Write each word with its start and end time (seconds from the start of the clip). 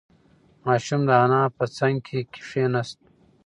ماشوم 0.65 1.01
د 1.09 1.11
انا 1.23 1.41
په 1.55 1.65
څنگ 1.75 1.97
کې 2.07 2.19
کېناست. 2.33 2.99